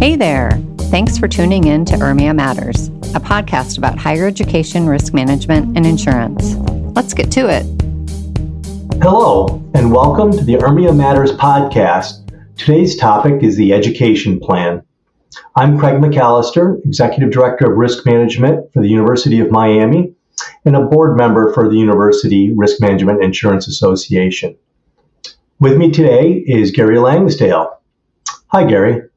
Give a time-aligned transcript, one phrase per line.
[0.00, 0.52] Hey there.
[0.84, 5.84] Thanks for tuning in to URMIA Matters, a podcast about higher education, risk management, and
[5.84, 6.54] insurance.
[6.96, 7.66] Let's get to it.
[9.02, 12.32] Hello, and welcome to the URMIA Matters podcast.
[12.56, 14.82] Today's topic is the education plan.
[15.54, 20.14] I'm Craig McAllister, Executive Director of Risk Management for the University of Miami
[20.64, 24.56] and a board member for the University Risk Management Insurance Association.
[25.58, 27.82] With me today is Gary Langsdale.
[28.46, 29.09] Hi, Gary.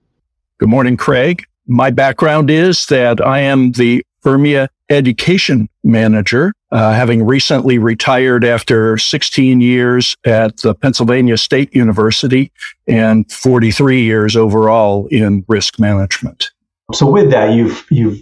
[0.59, 1.45] Good morning, Craig.
[1.67, 8.97] My background is that I am the URMIA education manager, uh, having recently retired after
[8.97, 12.51] 16 years at the Pennsylvania State University
[12.87, 16.51] and 43 years overall in risk management.
[16.93, 18.19] So, with that, you've you've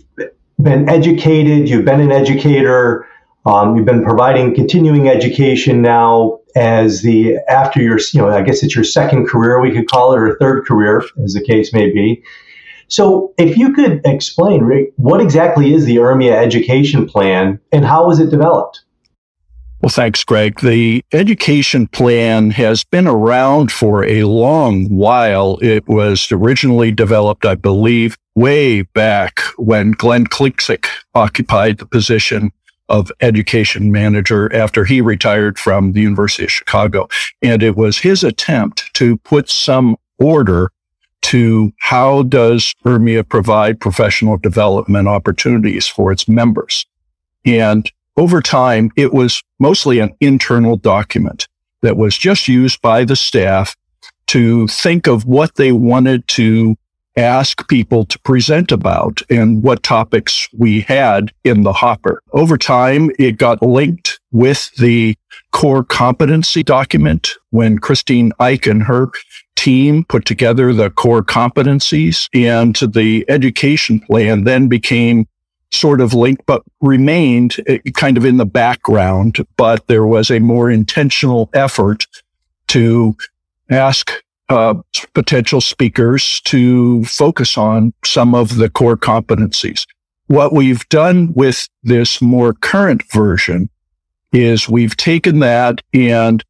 [0.62, 3.08] been educated, you've been an educator,
[3.46, 8.64] um, you've been providing continuing education now as the after your you know I guess
[8.64, 11.92] it's your second career we could call it or third career as the case may
[11.92, 12.24] be.
[12.88, 18.06] So if you could explain Rick, what exactly is the URMIA education plan and how
[18.06, 18.82] was it developed?
[19.82, 20.60] Well, thanks, Greg.
[20.60, 25.58] The education plan has been around for a long while.
[25.60, 32.52] It was originally developed, I believe, way back when Glenn Klingsik occupied the position
[32.92, 37.08] of education manager after he retired from the University of Chicago.
[37.42, 40.72] And it was his attempt to put some order
[41.22, 46.86] to how does URMIA provide professional development opportunities for its members.
[47.46, 51.48] And over time, it was mostly an internal document
[51.82, 53.76] that was just used by the staff
[54.28, 56.76] to think of what they wanted to
[57.18, 62.22] ask people to present about and what topics we had in the hopper.
[62.34, 65.16] Over time, it got linked with the
[65.52, 69.10] core competency document when Christine Ike and her
[69.56, 75.28] team put together the core competencies and the education plan then became
[75.72, 79.38] sort of linked, but remained eh, kind of in the background.
[79.58, 82.08] But there was a more intentional effort
[82.68, 83.16] to
[83.70, 84.12] ask
[84.52, 84.74] uh,
[85.14, 89.86] potential speakers to focus on some of the core competencies.
[90.28, 93.70] What we've done with this more current version
[94.34, 96.44] is we've taken that and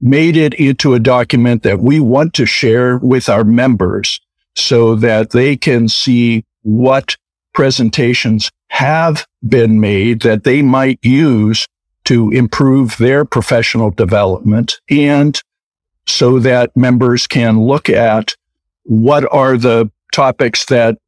[0.00, 4.20] made it into a document that we want to share with our members
[4.56, 7.16] so that they can see what
[7.52, 11.66] presentations have been made that they might use
[12.04, 15.40] to improve their professional development and
[16.06, 18.34] so that members can look at
[18.84, 20.98] what are the topics that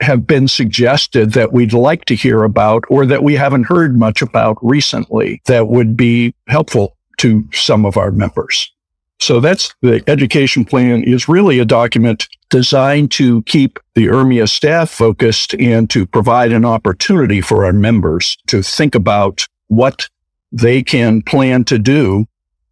[0.00, 4.20] have been suggested that we'd like to hear about or that we haven't heard much
[4.20, 8.70] about recently that would be helpful to some of our members.
[9.20, 14.90] So that's the education plan is really a document designed to keep the URMIA staff
[14.90, 20.08] focused and to provide an opportunity for our members to think about what
[20.50, 22.26] they can plan to do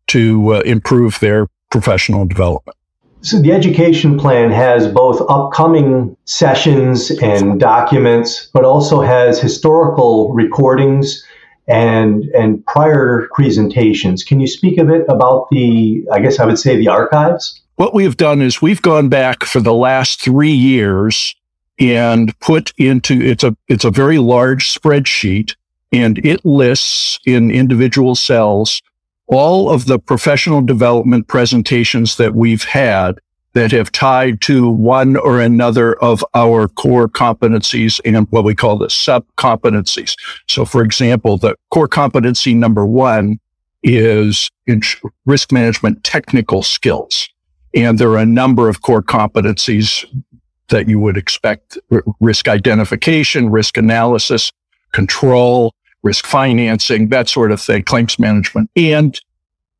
[0.08, 2.76] to uh, improve their professional development.
[3.22, 11.24] So the education plan has both upcoming sessions and documents, but also has historical recordings
[11.68, 14.24] and and prior presentations.
[14.24, 17.60] Can you speak a bit about the I guess I would say the archives?
[17.76, 21.34] What we've done is we've gone back for the last 3 years
[21.78, 25.54] and put into it's a it's a very large spreadsheet
[25.92, 28.82] and it lists in individual cells
[29.30, 33.18] all of the professional development presentations that we've had
[33.52, 38.78] that have tied to one or another of our core competencies and what we call
[38.78, 40.14] the sub competencies.
[40.48, 43.40] So, for example, the core competency number one
[43.82, 44.50] is
[45.26, 47.28] risk management technical skills.
[47.74, 50.04] And there are a number of core competencies
[50.68, 51.78] that you would expect
[52.20, 54.52] risk identification, risk analysis,
[54.92, 55.72] control,
[56.02, 58.70] risk financing, that sort of thing, claims management.
[58.76, 59.18] And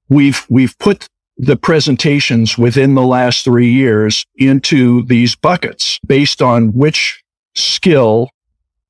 [0.09, 1.07] we've, we've put
[1.39, 7.23] the presentations within the last three years into these buckets based on which
[7.55, 8.31] skill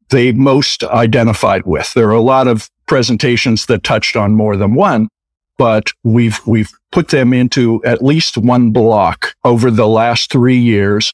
[0.08, 1.94] they most identified with.
[1.94, 5.08] There are a lot of presentations that touched on more than one,
[5.58, 11.12] but we've, we've put them into at least one block over the last three years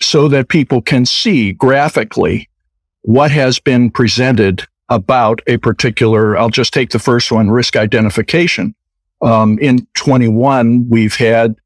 [0.00, 2.48] so that people can see graphically
[3.02, 8.74] what has been presented about a particular, I'll just take the first one, risk identification.
[9.20, 11.56] Um, in 21, we've had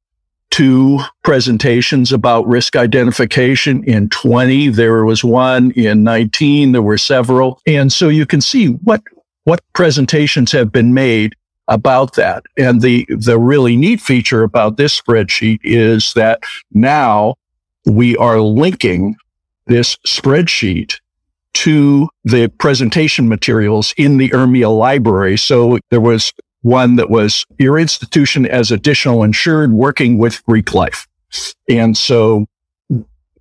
[0.50, 3.82] two presentations about risk identification.
[3.84, 5.70] In 20, there was one.
[5.72, 7.60] In 19, there were several.
[7.66, 9.02] And so you can see what,
[9.44, 11.34] what presentations have been made
[11.68, 12.44] about that.
[12.58, 16.42] And the, the really neat feature about this spreadsheet is that
[16.72, 17.36] now
[17.86, 19.16] we are linking
[19.66, 20.98] this spreadsheet
[21.54, 25.36] to the presentation materials in the URMIA library.
[25.36, 26.32] So there was
[26.62, 31.06] one that was your institution as additional insured working with Greek life.
[31.68, 32.46] And so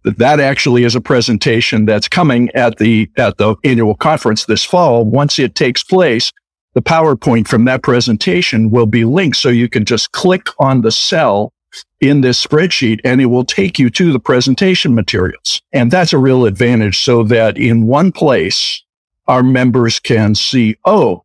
[0.03, 5.05] that actually is a presentation that's coming at the, at the annual conference this fall.
[5.05, 6.31] Once it takes place,
[6.73, 9.37] the PowerPoint from that presentation will be linked.
[9.37, 11.53] So you can just click on the cell
[11.99, 15.61] in this spreadsheet and it will take you to the presentation materials.
[15.71, 18.83] And that's a real advantage so that in one place,
[19.27, 21.23] our members can see, oh,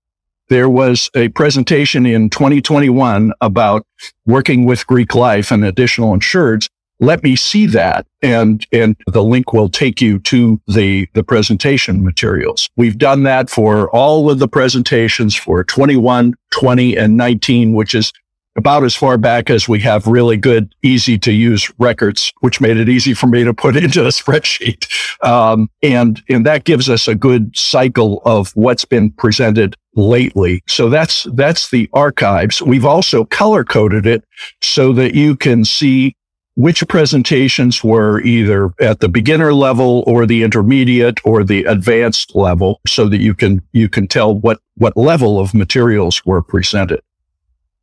[0.48, 3.84] there was a presentation in 2021 about
[4.26, 6.68] working with Greek life and additional insureds.
[7.00, 8.06] Let me see that.
[8.22, 12.70] And, and the link will take you to the, the presentation materials.
[12.76, 18.12] We've done that for all of the presentations for 21, 20, and 19, which is
[18.56, 22.76] about as far back as we have really good, easy to use records, which made
[22.76, 24.86] it easy for me to put into a spreadsheet.
[25.24, 30.62] Um, and, and that gives us a good cycle of what's been presented lately.
[30.66, 32.60] So that's, that's the archives.
[32.60, 34.24] We've also color coded it
[34.60, 36.14] so that you can see
[36.54, 42.80] which presentations were either at the beginner level or the intermediate or the advanced level
[42.86, 47.00] so that you can, you can tell what, what level of materials were presented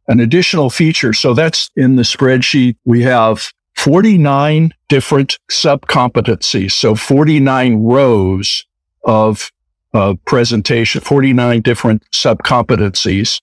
[0.08, 1.14] an additional feature.
[1.14, 2.76] So that's in the spreadsheet.
[2.86, 6.72] We have 49 different subcompetencies.
[6.72, 8.66] So 49 rows
[9.04, 9.52] of
[9.94, 13.42] uh, presentation, 49 different subcompetencies.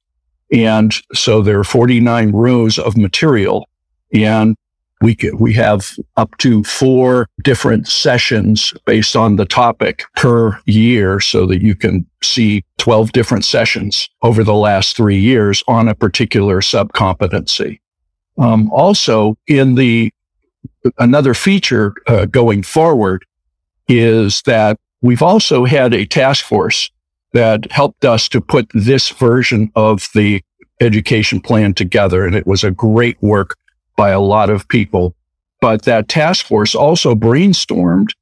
[0.52, 3.68] And so there are 49 rows of material.
[4.12, 4.56] And
[5.00, 11.46] we we have up to four different sessions based on the topic per year so
[11.46, 16.60] that you can see 12 different sessions over the last three years on a particular
[16.60, 17.80] subcompetency.
[18.38, 20.12] Um, also in the
[20.98, 23.24] another feature uh, going forward
[23.88, 26.90] is that we've also had a task force
[27.32, 30.42] that helped us to put this version of the
[30.80, 32.24] education plan together.
[32.24, 33.56] And it was a great work
[34.00, 35.14] by a lot of people.
[35.60, 38.12] But that task force also brainstormed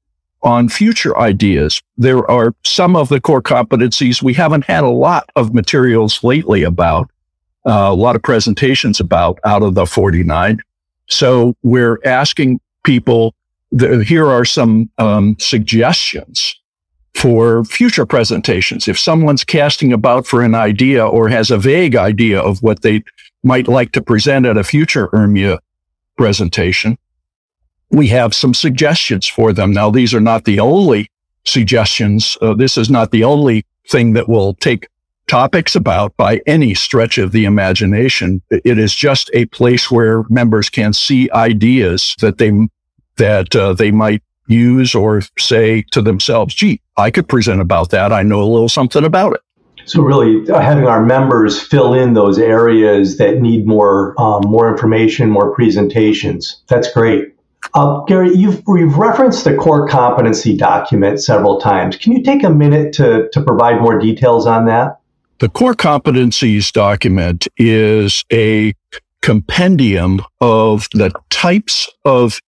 [0.42, 1.80] on future ideas.
[1.96, 6.64] There are some of the core competencies we haven't had a lot of materials lately
[6.64, 7.08] about,
[7.64, 10.58] uh, a lot of presentations about out of the 49.
[11.06, 13.36] So we're asking people,
[13.70, 16.56] the, here are some um, suggestions
[17.14, 18.88] for future presentations.
[18.88, 23.04] If someone's casting about for an idea or has a vague idea of what they
[23.44, 25.60] might like to present at a future URMIA
[26.18, 26.98] presentation,
[27.90, 29.72] we have some suggestions for them.
[29.72, 31.10] Now, these are not the only
[31.44, 32.36] suggestions.
[32.42, 34.88] Uh, this is not the only thing that will take
[35.28, 38.42] topics about by any stretch of the imagination.
[38.50, 42.52] It is just a place where members can see ideas that they
[43.16, 48.12] that uh, they might use or say to themselves, "Gee, I could present about that.
[48.12, 49.40] I know a little something about it."
[49.88, 55.31] So really, having our members fill in those areas that need more um, more information,
[55.31, 56.62] more presentations.
[56.69, 57.35] That's great.
[57.75, 61.96] Uh, Gary, you've, you've referenced the core competency document several times.
[61.96, 65.00] Can you take a minute to, to provide more details on that?
[65.38, 68.75] The core competencies document is a
[69.23, 72.40] compendium of the types of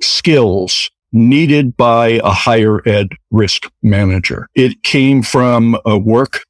[0.00, 4.48] skills needed by a higher ed risk manager.
[4.54, 6.42] It came from a work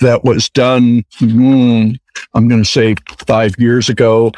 [0.00, 1.98] that was done, mm,
[2.34, 4.32] I'm going to say five years ago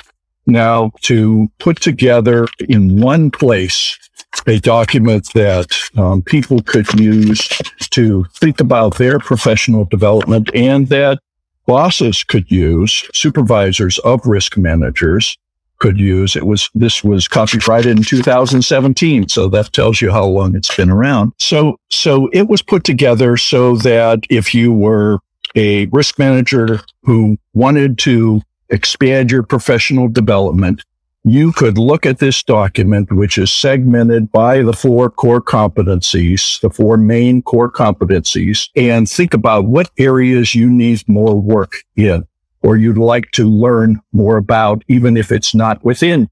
[0.47, 3.99] now to put together in one place
[4.47, 5.67] a document that
[5.97, 7.49] um, people could use
[7.91, 11.19] to think about their professional development and that
[11.67, 15.37] bosses could use, supervisors of risk managers
[15.79, 16.37] could use.
[16.37, 19.29] It was, this was copyrighted in 2017.
[19.29, 21.33] So that tells you how long it's been around.
[21.39, 25.19] So, so it was put together so that if you were
[25.55, 30.83] a risk manager who wanted to expand your professional development,
[31.25, 36.71] you could look at this document, which is segmented by the four core competencies, the
[36.71, 42.27] four main core competencies, and think about what areas you need more work in
[42.63, 46.29] or you'd like to learn more about, even if it's not within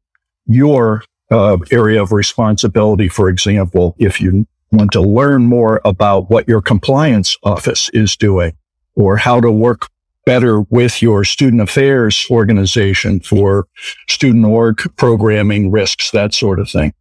[0.47, 3.09] your uh, area of responsibility.
[3.09, 8.57] For example, if you want to learn more about what your compliance office is doing
[8.95, 9.89] or how to work
[10.27, 13.67] better with your student affairs organization for
[14.09, 16.93] student org programming risks, that sort of thing.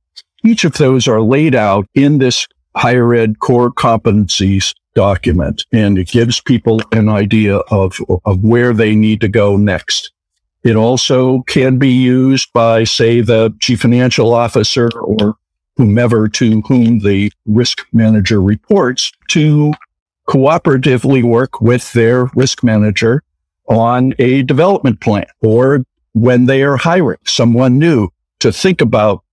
[0.43, 6.09] Each of those are laid out in this higher ed core competencies document and it
[6.09, 10.11] gives people an idea of, of where they need to go next.
[10.63, 15.35] It also can be used by, say, the chief financial officer or
[15.77, 19.71] whomever to whom the risk manager reports to
[20.29, 23.23] cooperatively work with their risk manager
[23.67, 25.83] on a development plan or
[26.13, 29.23] when they are hiring someone new to think about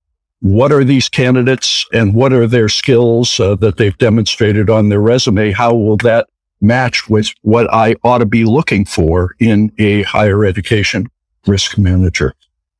[0.40, 5.00] what are these candidates and what are their skills uh, that they've demonstrated on their
[5.00, 5.52] resume?
[5.52, 6.28] How will that
[6.62, 11.08] match with what I ought to be looking for in a higher education
[11.46, 12.34] risk manager?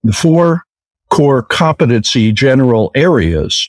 [0.05, 0.63] The four
[1.11, 3.69] core competency general areas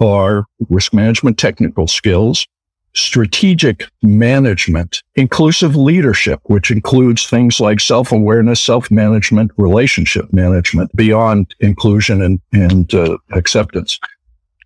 [0.00, 2.46] are risk management technical skills,
[2.94, 12.40] strategic management, inclusive leadership, which includes things like self-awareness, self-management, relationship management beyond inclusion and,
[12.52, 13.98] and uh, acceptance.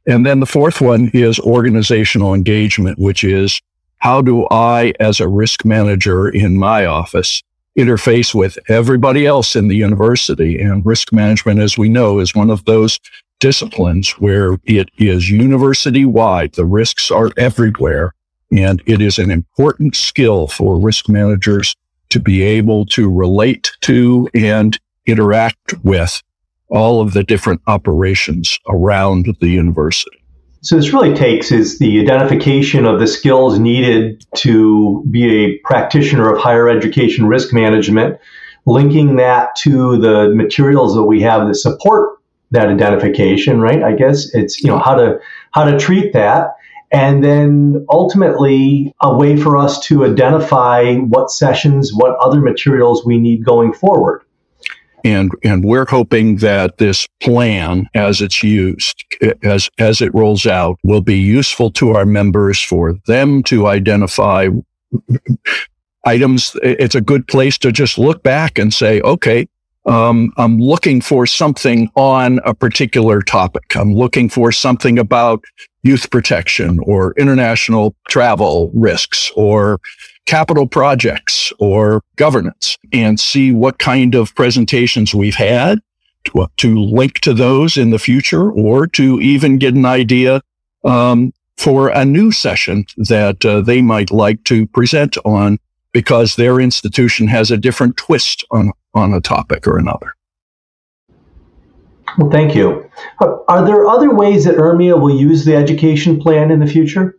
[0.07, 3.61] And then the fourth one is organizational engagement, which is
[3.99, 7.43] how do I, as a risk manager in my office,
[7.79, 10.61] interface with everybody else in the university?
[10.61, 13.01] And risk management, as we know, is one of those
[13.41, 16.55] disciplines where it is university wide.
[16.55, 18.15] The risks are everywhere.
[18.51, 21.75] And it is an important skill for risk managers
[22.11, 26.23] to be able to relate to and interact with
[26.71, 30.23] all of the different operations around the university.
[30.61, 36.33] So this really takes is the identification of the skills needed to be a practitioner
[36.33, 38.19] of higher education risk management,
[38.67, 42.19] linking that to the materials that we have that support
[42.51, 43.83] that identification, right?
[43.83, 45.19] I guess it's you know how to
[45.53, 46.57] how to treat that
[46.91, 53.19] and then ultimately a way for us to identify what sessions, what other materials we
[53.19, 54.23] need going forward.
[55.05, 59.05] And, and we're hoping that this plan, as it's used,
[59.43, 64.49] as, as it rolls out, will be useful to our members for them to identify
[66.05, 66.57] items.
[66.63, 69.47] It's a good place to just look back and say, okay,
[69.89, 73.75] um, I'm looking for something on a particular topic.
[73.75, 75.43] I'm looking for something about
[75.83, 79.81] youth protection or international travel risks or
[80.27, 85.79] capital projects or governance and see what kind of presentations we've had
[86.25, 90.43] to, to link to those in the future or to even get an idea
[90.85, 95.59] um, for a new session that uh, they might like to present on
[95.93, 100.15] because their institution has a different twist on, on a topic or another.
[102.17, 102.91] Well, thank you.
[103.21, 107.19] Uh, are there other ways that URMIA will use the education plan in the future?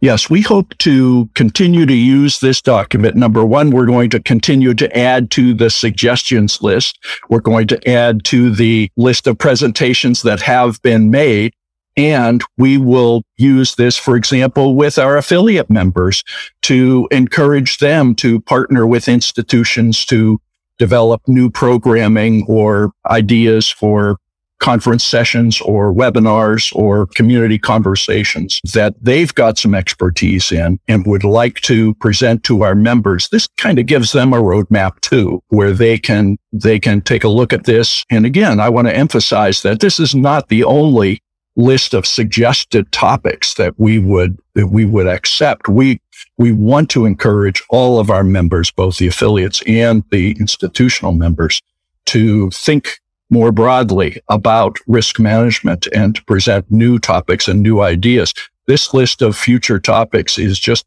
[0.00, 3.16] Yes, we hope to continue to use this document.
[3.16, 6.98] Number one, we're going to continue to add to the suggestions list.
[7.28, 11.52] We're going to add to the list of presentations that have been made.
[11.96, 16.22] And we will use this, for example, with our affiliate members
[16.62, 20.40] to encourage them to partner with institutions to
[20.78, 24.16] develop new programming or ideas for
[24.60, 31.24] conference sessions or webinars or community conversations that they've got some expertise in and would
[31.24, 33.28] like to present to our members.
[33.30, 37.28] This kind of gives them a roadmap too, where they can, they can take a
[37.28, 38.04] look at this.
[38.10, 41.22] And again, I want to emphasize that this is not the only
[41.56, 45.68] list of suggested topics that we would, that we would accept.
[45.68, 46.00] We,
[46.38, 51.60] we want to encourage all of our members, both the affiliates and the institutional members
[52.06, 58.34] to think more broadly about risk management and to present new topics and new ideas.
[58.66, 60.84] This list of future topics is just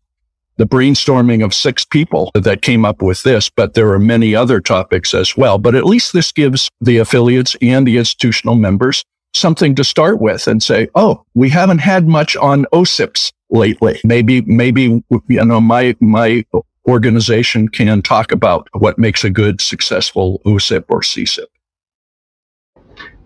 [0.57, 4.59] the brainstorming of six people that came up with this, but there are many other
[4.61, 5.57] topics as well.
[5.57, 9.03] But at least this gives the affiliates and the institutional members
[9.33, 13.99] something to start with and say, Oh, we haven't had much on OCIPs lately.
[14.03, 16.45] Maybe, maybe, you know, my, my
[16.87, 21.45] organization can talk about what makes a good, successful OCIP or CCIP.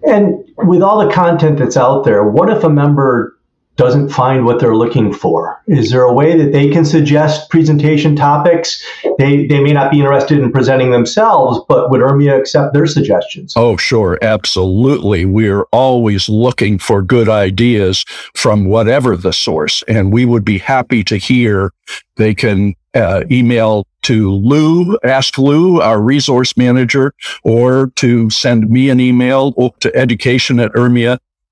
[0.07, 3.36] And with all the content that's out there, what if a member
[3.77, 5.61] doesn't find what they're looking for?
[5.67, 8.83] Is there a way that they can suggest presentation topics?
[9.19, 13.53] They, they may not be interested in presenting themselves, but would URMIA accept their suggestions?
[13.55, 14.17] Oh, sure.
[14.21, 15.25] Absolutely.
[15.25, 18.03] We're always looking for good ideas
[18.33, 21.71] from whatever the source, and we would be happy to hear.
[22.17, 28.89] They can uh, email to Lou, ask Lou, our resource manager, or to send me
[28.89, 30.71] an email to education at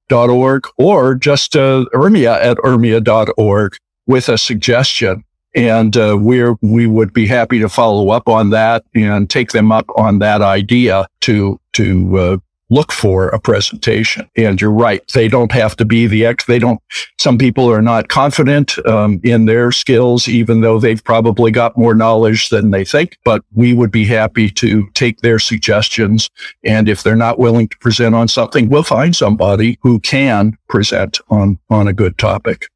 [0.10, 5.24] urmia.org or just uh, urmia at urmia.org with a suggestion.
[5.56, 9.72] And uh, we're, we would be happy to follow up on that and take them
[9.72, 12.38] up on that idea to, to uh,
[12.69, 14.29] look for a presentation.
[14.36, 15.05] And you're right.
[15.13, 16.45] They don't have to be the ex.
[16.45, 16.81] They don't,
[17.19, 21.93] some people are not confident um, in their skills, even though they've probably got more
[21.93, 23.17] knowledge than they think.
[23.24, 26.29] But we would be happy to take their suggestions.
[26.63, 31.19] And if they're not willing to present on something, we'll find somebody who can present
[31.29, 32.67] on, on a good topic.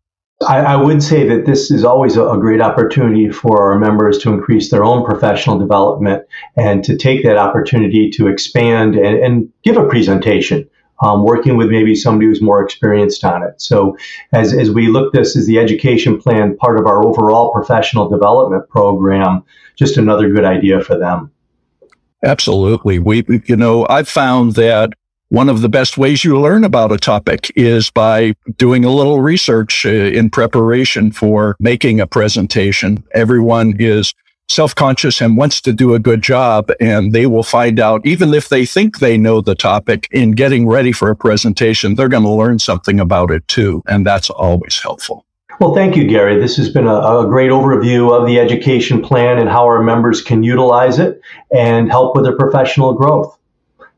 [0.48, 4.18] I, I, would say that this is always a, a, great opportunity for our members
[4.20, 9.54] to increase their own professional development and to take that opportunity to expand and, and
[9.64, 10.70] give a presentation.
[11.02, 13.62] Um, working with maybe somebody who's more experienced on it.
[13.62, 13.98] So,
[14.34, 18.68] as, as we look this as the education plan part of our overall professional development
[18.68, 19.46] program,
[19.78, 21.32] just another good idea for them.
[22.22, 23.00] Absolutely.
[23.00, 24.94] We, you know, I've found that
[25.30, 29.22] one of the best ways you learn about a topic is by doing a little
[29.22, 33.04] research uh, in preparation for making a presentation.
[33.14, 34.14] Everyone is
[34.50, 38.50] self-conscious and wants to do a good job and they will find out even if
[38.50, 42.32] they think they know the topic in getting ready for a presentation they're going to
[42.32, 45.24] learn something about it too and that's always helpful
[45.60, 46.40] well, thank you, Gary.
[46.40, 50.22] This has been a, a, great overview of the education plan and how our members
[50.22, 51.20] can utilize it
[51.52, 53.38] and help with their professional growth.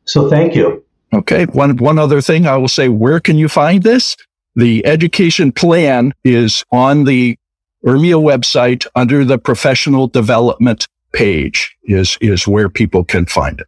[0.05, 0.83] So, thank you.
[1.13, 1.45] Okay.
[1.45, 4.15] One, one other thing I will say, where can you find this?
[4.55, 7.37] The education plan is on the
[7.85, 13.67] URMIA website under the professional development page is, is where people can find it.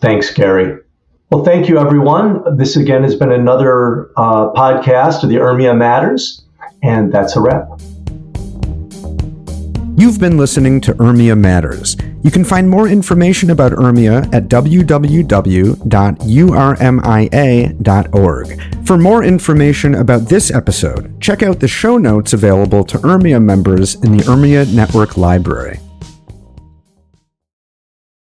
[0.00, 0.80] Thanks, Gary.
[1.30, 2.56] Well, thank you, everyone.
[2.56, 6.44] This again has been another uh, podcast of the URMIA Matters,
[6.82, 7.68] and that's a wrap.
[9.98, 11.96] You've been listening to URMIA Matters.
[12.22, 15.26] You can find more information about URMIA at www.urmia.org.
[18.86, 23.94] For more information about this episode, check out the show notes available to URMIA members
[23.94, 25.80] in the URMIA Network Library.